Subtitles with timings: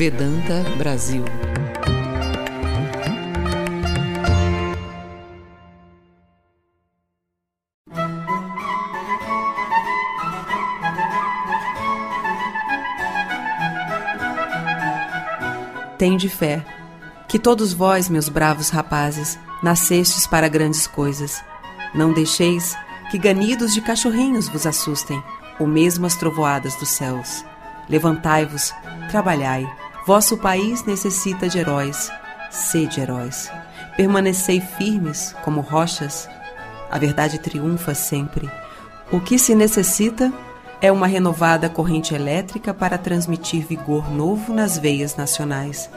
[0.00, 1.22] Vedanta Brasil.
[15.98, 16.64] Tende fé,
[17.28, 21.44] que todos vós, meus bravos rapazes, nascestes para grandes coisas.
[21.94, 22.74] Não deixeis
[23.10, 25.22] que ganidos de cachorrinhos vos assustem,
[25.58, 27.44] ou mesmo as trovoadas dos céus.
[27.86, 28.72] Levantai-vos,
[29.10, 29.68] trabalhai.
[30.10, 32.10] Vosso país necessita de heróis.
[32.50, 33.48] Sede heróis.
[33.96, 36.28] Permanecei firmes como rochas.
[36.90, 38.50] A verdade triunfa sempre.
[39.12, 40.32] O que se necessita
[40.80, 45.88] é uma renovada corrente elétrica para transmitir vigor novo nas veias nacionais.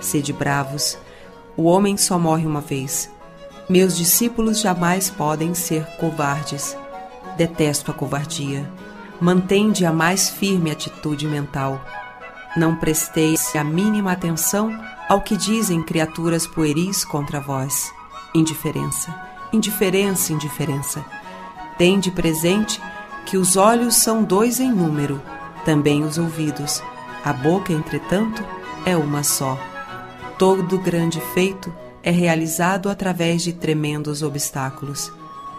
[0.00, 0.98] Sede bravos.
[1.56, 3.10] O homem só morre uma vez.
[3.70, 6.76] Meus discípulos jamais podem ser covardes.
[7.38, 8.70] Detesto a covardia
[9.18, 11.82] mantende a mais firme atitude mental.
[12.54, 17.92] Não presteis a mínima atenção ao que dizem criaturas pueris contra vós.
[18.34, 19.14] Indiferença,
[19.52, 21.04] indiferença, indiferença.
[21.78, 22.80] Tende presente
[23.24, 25.20] que os olhos são dois em número,
[25.64, 26.82] também os ouvidos.
[27.24, 28.44] A boca, entretanto,
[28.84, 29.58] é uma só.
[30.38, 31.72] Todo grande feito
[32.02, 35.10] é realizado através de tremendos obstáculos.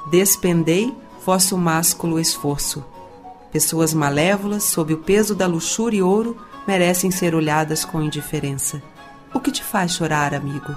[0.10, 2.84] Despendei vosso másculo esforço
[3.52, 8.82] Pessoas malévolas, sob o peso da luxúria e ouro, merecem ser olhadas com indiferença.
[9.34, 10.76] O que te faz chorar, amigo?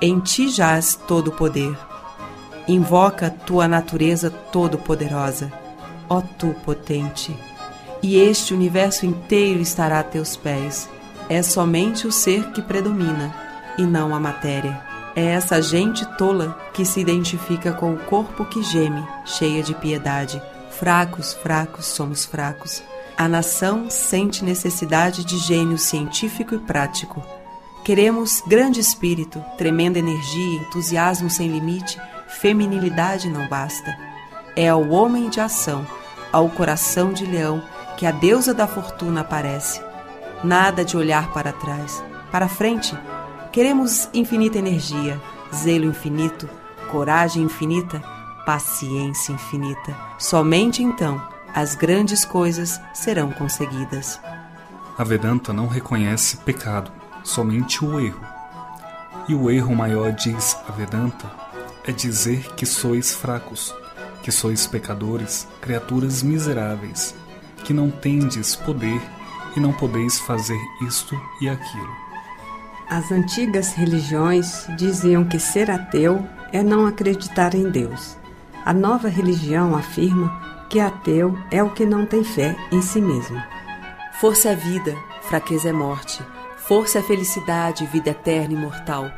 [0.00, 1.76] Em ti jaz todo o poder.
[2.66, 5.52] Invoca tua natureza todo-poderosa,
[6.08, 7.36] ó tu potente.
[8.02, 10.88] E este universo inteiro estará a teus pés.
[11.28, 13.34] É somente o ser que predomina,
[13.78, 14.80] e não a matéria.
[15.14, 20.42] É essa gente tola que se identifica com o corpo que geme, cheia de piedade
[20.78, 22.82] Fracos, fracos, somos fracos.
[23.16, 27.22] A nação sente necessidade de gênio científico e prático.
[27.84, 33.96] Queremos grande espírito, tremenda energia, entusiasmo sem limite, feminilidade não basta.
[34.54, 35.86] É ao homem de ação,
[36.30, 37.62] ao coração de leão,
[37.96, 39.80] que a deusa da fortuna aparece.
[40.44, 42.96] Nada de olhar para trás, para frente.
[43.50, 45.18] Queremos infinita energia,
[45.54, 46.48] zelo infinito,
[46.90, 48.16] coragem infinita
[48.46, 49.94] paciência infinita.
[50.16, 51.20] Somente então
[51.56, 54.20] as grandes coisas serão conseguidas.
[54.98, 56.92] A Vedanta não reconhece pecado,
[57.24, 58.20] somente o erro.
[59.26, 61.30] E o erro maior, diz a Vedanta,
[61.84, 63.74] é dizer que sois fracos,
[64.22, 67.14] que sois pecadores, criaturas miseráveis,
[67.64, 69.00] que não tendes poder
[69.56, 71.96] e não podeis fazer isto e aquilo.
[72.86, 78.18] As antigas religiões diziam que ser ateu é não acreditar em Deus.
[78.62, 83.40] A nova religião afirma que ateu é o que não tem fé em si mesmo.
[84.20, 86.22] Força é vida, fraqueza é morte.
[86.56, 89.10] Força é felicidade, vida eterna e mortal.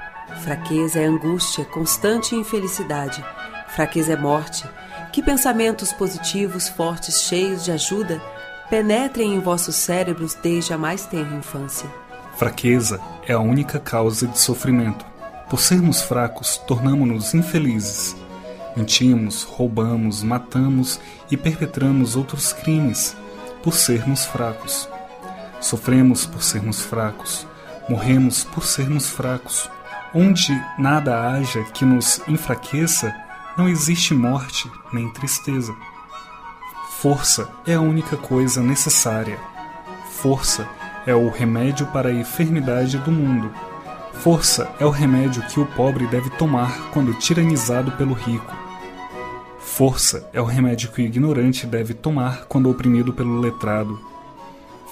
[0.43, 3.25] Fraqueza é angústia, constante infelicidade.
[3.69, 4.69] Fraqueza é morte.
[5.13, 8.21] Que pensamentos positivos, fortes, cheios de ajuda
[8.69, 11.89] penetrem em vossos cérebros desde a mais tenra infância.
[12.37, 15.07] Fraqueza é a única causa de sofrimento.
[15.49, 18.15] Por sermos fracos, tornamos-nos infelizes
[18.77, 23.17] mentimos, roubamos, matamos e perpetramos outros crimes
[23.63, 24.89] por sermos fracos.
[25.61, 27.47] Sofremos por sermos fracos,
[27.89, 29.71] morremos por sermos fracos.
[30.15, 33.15] Onde nada haja que nos enfraqueça,
[33.57, 35.75] não existe morte nem tristeza.
[37.01, 39.39] Força é a única coisa necessária.
[40.23, 40.67] Força
[41.07, 43.53] é o remédio para a enfermidade do mundo.
[44.19, 48.53] Força é o remédio que o pobre deve tomar quando tiranizado pelo rico.
[49.61, 53.97] Força é o remédio que o ignorante deve tomar quando oprimido pelo letrado.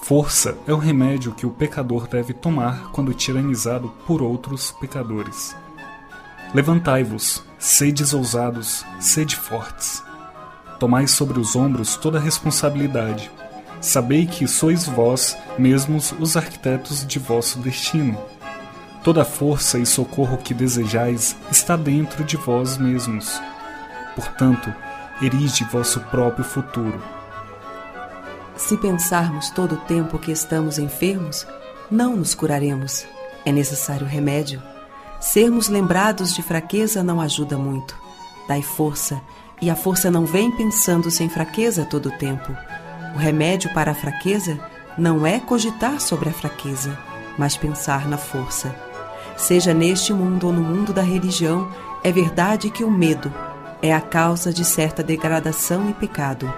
[0.01, 5.57] Força é o remédio que o pecador deve tomar quando tiranizado por outros pecadores.
[6.55, 10.05] Levantai-vos, sedes ousados, sede fortes.
[10.79, 13.29] Tomai sobre os ombros toda a responsabilidade.
[13.81, 18.17] Sabei que sois vós mesmos os arquitetos de vosso destino.
[19.07, 23.41] Toda força e socorro que desejais está dentro de vós mesmos.
[24.17, 24.75] Portanto,
[25.23, 27.01] erige vosso próprio futuro.
[28.57, 31.47] Se pensarmos todo o tempo que estamos enfermos,
[31.89, 33.07] não nos curaremos.
[33.45, 34.61] É necessário remédio.
[35.21, 37.97] Sermos lembrados de fraqueza não ajuda muito.
[38.49, 39.21] Dai força,
[39.63, 42.51] e a força não vem pensando sem fraqueza todo o tempo.
[43.15, 44.59] O remédio para a fraqueza
[44.99, 46.99] não é cogitar sobre a fraqueza,
[47.39, 48.86] mas pensar na força.
[49.37, 51.69] Seja neste mundo ou no mundo da religião,
[52.03, 53.33] é verdade que o medo,
[53.83, 56.53] é a causa de certa degradação e pecado.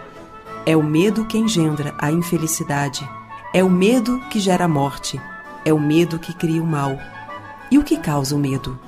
[0.65, 3.09] É o medo que engendra a infelicidade.
[3.53, 5.21] É o medo que gera a morte.
[5.65, 6.99] É o medo que cria o mal.
[7.71, 8.79] E o que causa o medo?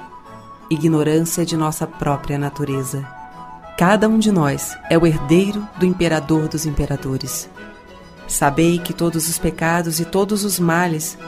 [0.71, 3.07] Ignorância de nossa própria natureza.
[3.77, 7.49] Cada um de nós é o herdeiro do imperador dos imperadores.
[8.29, 11.19] Sabei que todos os pecados e todos os males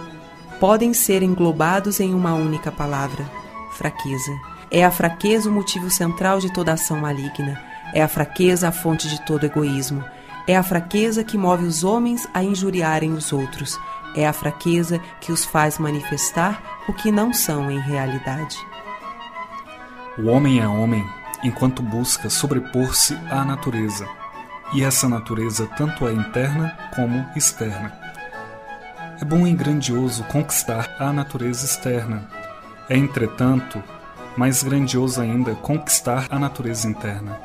[0.62, 3.28] podem ser englobados em uma única palavra:
[3.72, 4.30] fraqueza.
[4.70, 7.60] É a fraqueza o motivo central de toda ação maligna.
[7.92, 10.04] É a fraqueza a fonte de todo egoísmo.
[10.46, 13.76] É a fraqueza que move os homens a injuriarem os outros.
[14.14, 18.56] É a fraqueza que os faz manifestar o que não são em realidade.
[20.16, 21.04] O homem é homem
[21.42, 24.06] enquanto busca sobrepor-se à natureza,
[24.72, 28.01] e essa natureza tanto é interna como externa.
[29.22, 32.28] É bom e grandioso conquistar a natureza externa.
[32.88, 33.80] É, entretanto,
[34.36, 37.40] mais grandioso ainda conquistar a natureza interna.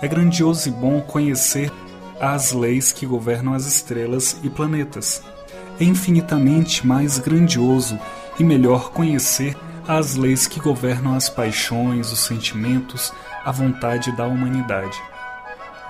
[0.00, 1.72] É grandioso e bom conhecer
[2.20, 5.20] as leis que governam as estrelas e planetas.
[5.80, 7.98] É infinitamente mais grandioso
[8.38, 9.56] e melhor conhecer
[9.88, 13.12] as leis que governam as paixões, os sentimentos,
[13.44, 14.96] a vontade da humanidade.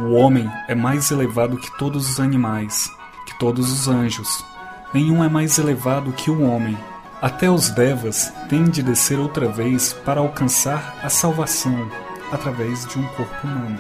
[0.01, 2.91] O homem é mais elevado que todos os animais,
[3.27, 4.56] que todos os anjos.
[4.97, 6.75] Nenhum é mais elevado que o homem.
[7.21, 11.91] Até os devas têm de descer outra vez para alcançar a salvação
[12.33, 13.79] através de um corpo humano.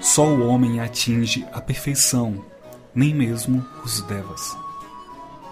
[0.00, 2.44] Só o homem atinge a perfeição,
[2.92, 4.56] nem mesmo os devas.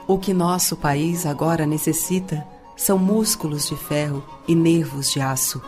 [0.09, 2.45] O que nosso país agora necessita
[2.77, 5.63] são músculos de ferro e nervos de aço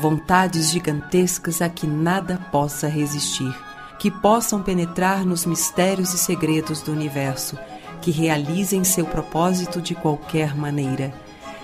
[0.00, 3.52] vontades gigantescas a que nada possa resistir,
[3.98, 7.58] que possam penetrar nos mistérios e segredos do universo,
[8.02, 11.14] que realizem seu propósito de qualquer maneira,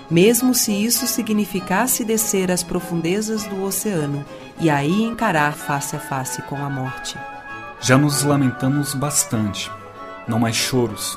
[0.09, 4.25] mesmo se isso significasse descer às profundezas do oceano
[4.59, 7.15] e aí encarar face a face com a morte.
[7.79, 9.69] Já nos lamentamos bastante.
[10.27, 11.15] Não mais choros.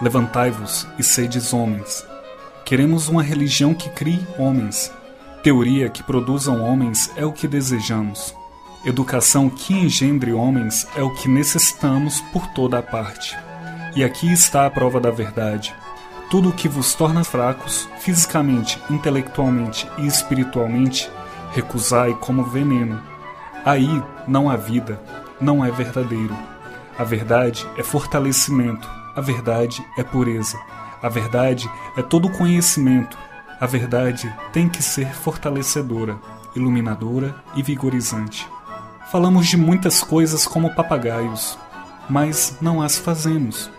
[0.00, 2.06] Levantai-vos e sedes homens.
[2.64, 4.92] Queremos uma religião que crie homens,
[5.42, 8.34] Teoria que produzam homens é o que desejamos.
[8.84, 13.36] Educação que engendre homens é o que necessitamos por toda a parte.
[13.96, 15.74] E aqui está a prova da verdade.
[16.30, 21.10] Tudo o que vos torna fracos, fisicamente, intelectualmente e espiritualmente,
[21.52, 23.02] recusai como veneno.
[23.64, 25.00] Aí não há vida,
[25.40, 26.36] não é verdadeiro.
[26.98, 30.58] A verdade é fortalecimento, a verdade é pureza,
[31.02, 33.16] a verdade é todo conhecimento,
[33.60, 36.18] a verdade tem que ser fortalecedora,
[36.54, 38.46] iluminadora e vigorizante.
[39.10, 41.58] Falamos de muitas coisas como papagaios,
[42.08, 43.70] mas não as fazemos.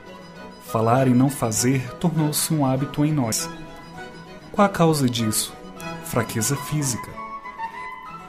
[0.71, 3.49] Falar e não fazer tornou-se um hábito em nós.
[4.51, 5.53] Qual a causa disso?
[6.05, 7.09] Fraqueza física.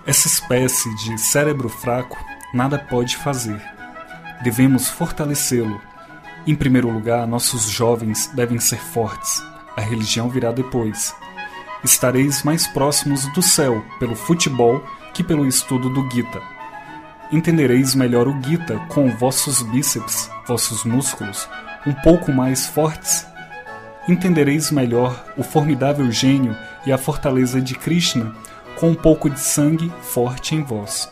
[0.06, 2.16] Essa espécie de cérebro fraco
[2.52, 3.60] nada pode fazer.
[4.42, 5.80] Devemos fortalecê-lo.
[6.46, 9.42] Em primeiro lugar, nossos jovens devem ser fortes.
[9.76, 11.14] A religião virá depois
[11.84, 14.84] estareis mais próximos do céu pelo futebol
[15.14, 16.40] que pelo estudo do Gita.
[17.32, 21.48] Entendereis melhor o Gita com vossos bíceps, vossos músculos,
[21.86, 23.26] um pouco mais fortes.
[24.08, 26.56] Entendereis melhor o formidável gênio
[26.86, 28.34] e a fortaleza de Krishna
[28.76, 31.10] com um pouco de sangue forte em vós.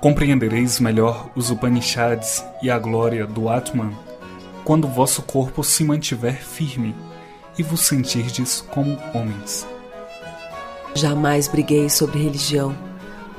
[0.00, 3.92] Compreendereis melhor os Upanishads e a glória do Atman
[4.64, 6.94] quando vosso corpo se mantiver firme
[7.58, 9.66] e vos sentirdes como homens.
[10.94, 12.76] Jamais briguei sobre religião.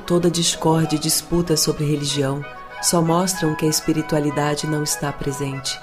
[0.06, 2.44] Toda discórdia e disputa sobre religião
[2.82, 5.78] só mostram que a espiritualidade não está presente.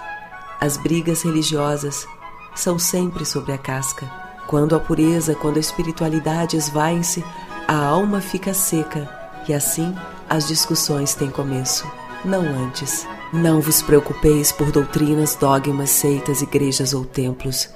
[0.59, 2.07] As brigas religiosas
[2.55, 4.05] são sempre sobre a casca.
[4.47, 7.23] Quando a pureza, quando a espiritualidade esvaem-se,
[7.67, 9.09] a alma fica seca
[9.47, 9.95] e assim
[10.29, 11.89] as discussões têm começo,
[12.25, 13.07] não antes.
[13.31, 17.69] Não vos preocupeis por doutrinas, dogmas, seitas, igrejas ou templos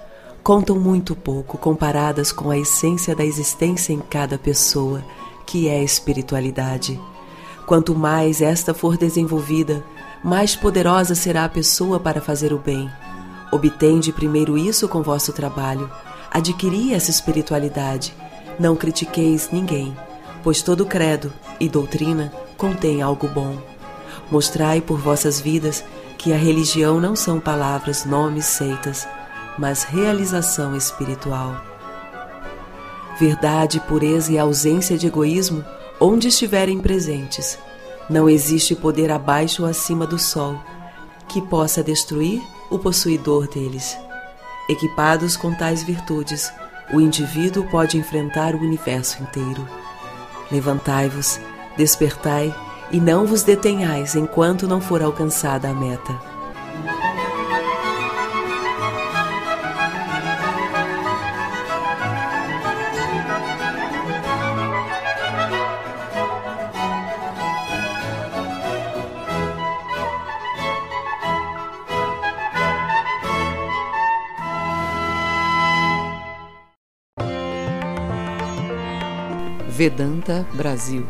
[0.43, 5.01] contam muito pouco comparadas com a essência da existência em cada pessoa,
[5.45, 6.99] que é a espiritualidade.
[7.65, 9.81] Quanto mais esta for desenvolvida,
[10.23, 12.89] mais poderosa será a pessoa para fazer o bem.
[13.51, 15.91] Obtende primeiro isso com vosso trabalho.
[16.31, 18.15] Adquiri essa espiritualidade.
[18.57, 19.95] Não critiqueis ninguém,
[20.41, 23.57] pois todo credo e doutrina contém algo bom.
[24.31, 25.83] Mostrai por vossas vidas
[26.17, 29.07] que a religião não são palavras, nomes, seitas,
[29.57, 31.55] mas realização espiritual.
[33.19, 35.63] Verdade, pureza e ausência de egoísmo
[35.99, 37.59] onde estiverem presentes.
[38.09, 40.59] Não existe poder abaixo ou acima do sol
[41.27, 43.97] que possa destruir o possuidor deles.
[44.69, 46.51] Equipados com tais virtudes,
[46.93, 49.67] o indivíduo pode enfrentar o universo inteiro.
[50.51, 51.39] Levantai-vos,
[51.75, 52.53] despertai
[52.91, 56.13] e não vos detenhais enquanto não for alcançada a meta.
[79.75, 81.01] Vedanta Brasil